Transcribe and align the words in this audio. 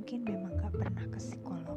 mungkin 0.00 0.24
memang 0.24 0.56
gak 0.56 0.72
pernah 0.80 1.06
ke 1.12 1.20
psikolog, 1.20 1.76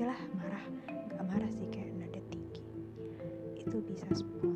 aja 0.00 0.16
lah 0.16 0.22
marah. 0.32 0.64
Gak 1.12 1.24
marah 1.28 1.50
sih 1.52 1.68
kayak 1.68 1.92
nada 2.00 2.20
tinggi. 2.32 2.64
Itu 3.60 3.84
bisa 3.84 4.08
10 4.08 4.48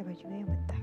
Собачка 0.00 0.28
и 0.28 0.44
вот 0.44 0.56
так. 0.66 0.79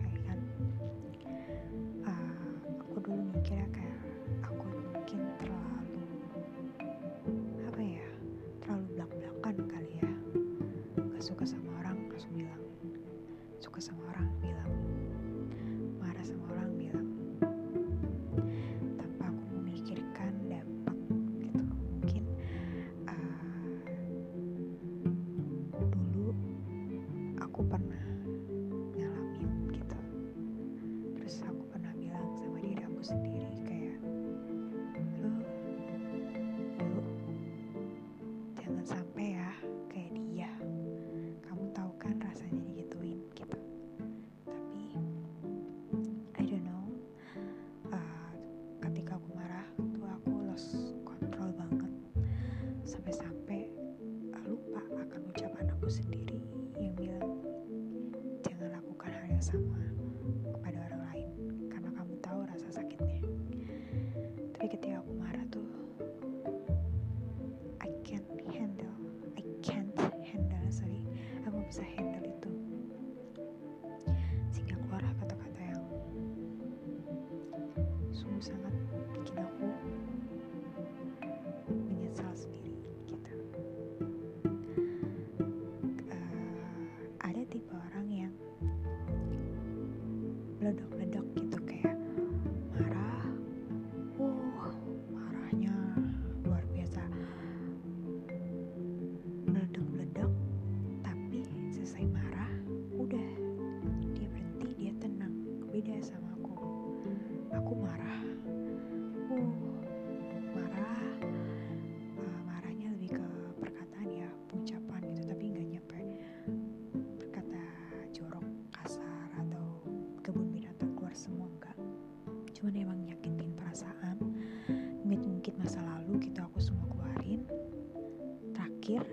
pikir 128.88 129.04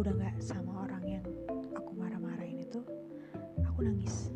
udah 0.00 0.16
nggak 0.16 0.40
sama 0.40 0.88
orang 0.88 1.04
yang 1.04 1.24
aku 1.76 1.92
marah-marahin 1.92 2.64
itu 2.64 2.80
aku 3.68 3.84
nangis. 3.84 4.32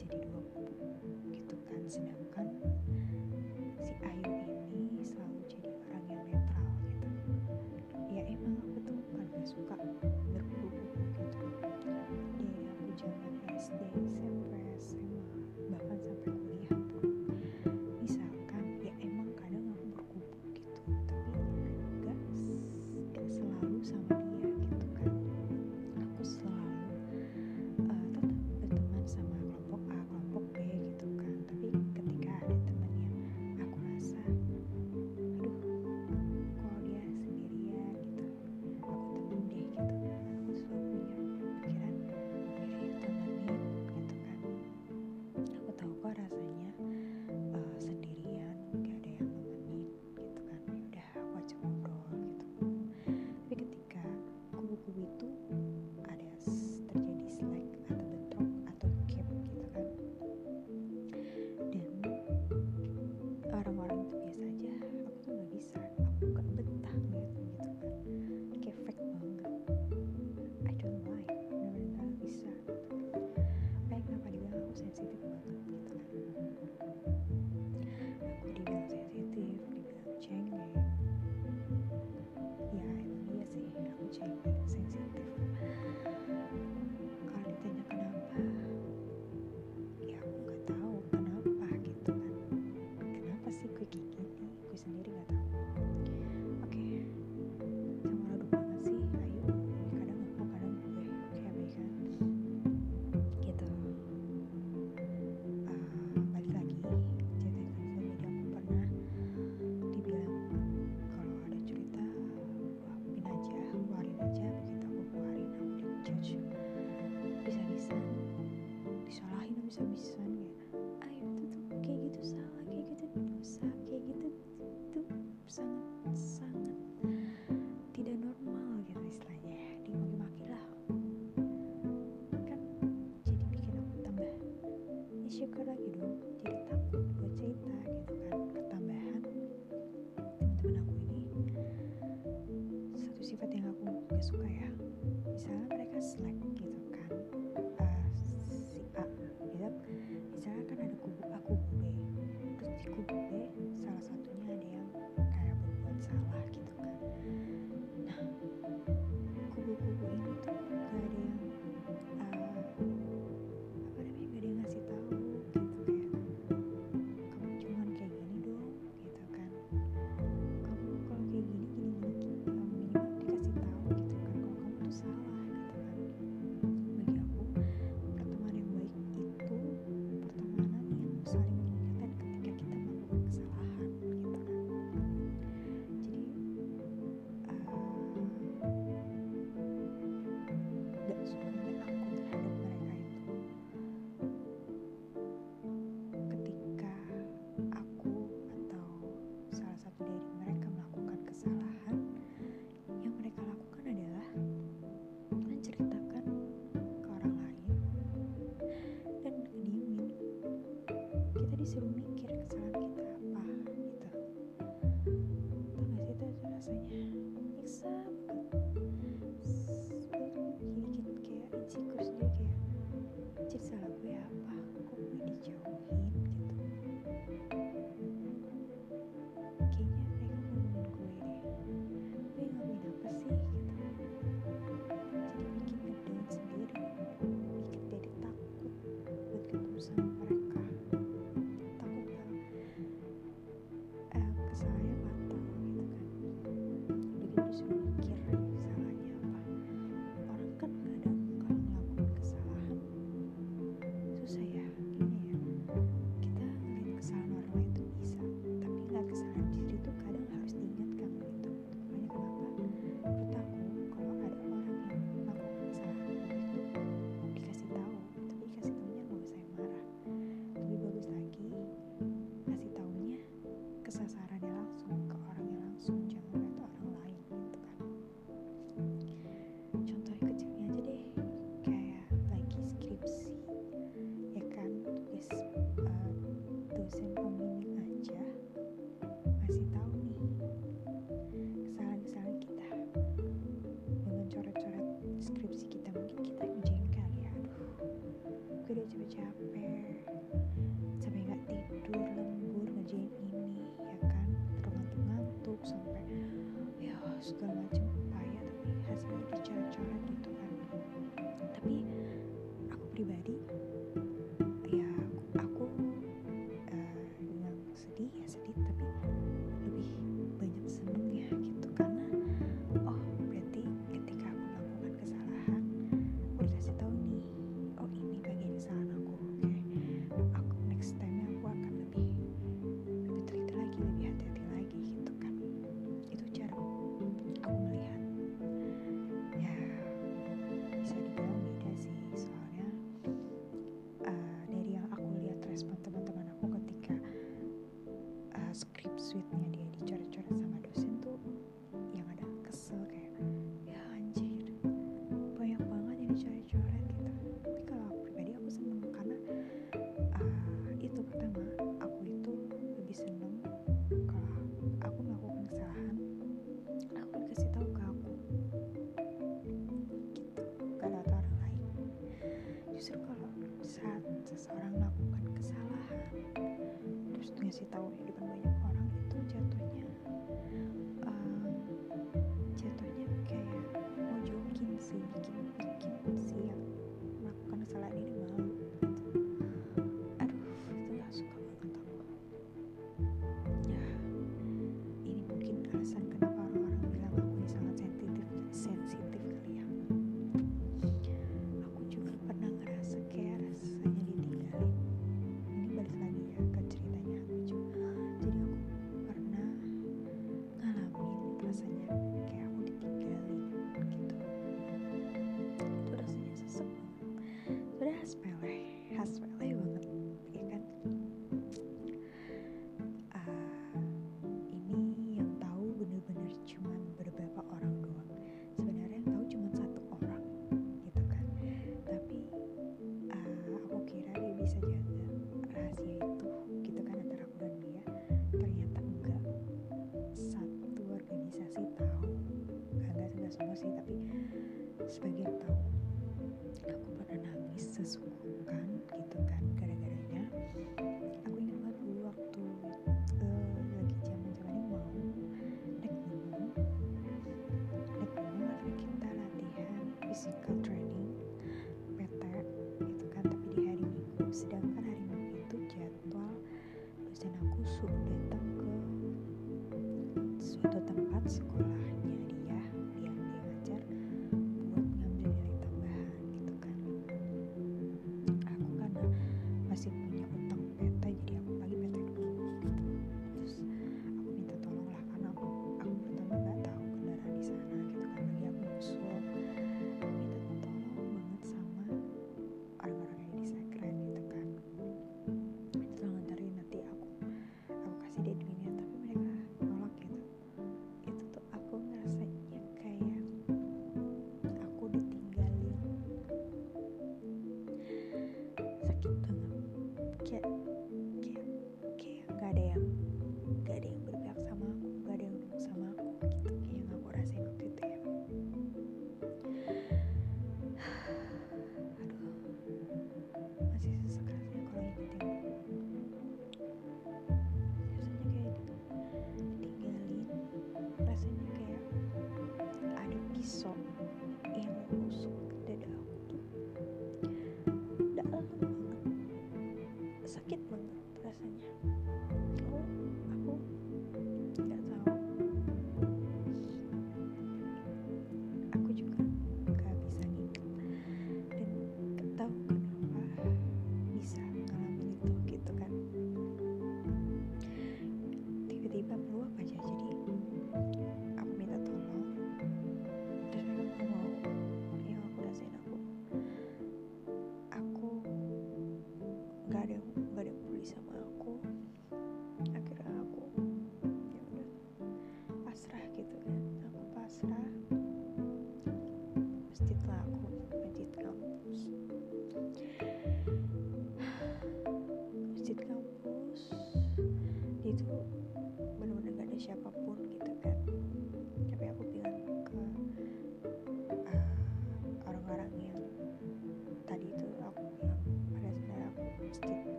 jadi 0.00 0.16
20 0.32 1.28
gitu 1.28 1.56
kan 1.68 1.80
19 1.84 2.19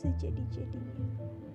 sejadi-jadinya 0.00 1.49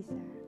bisa 0.00 0.39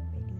Make 0.00 0.39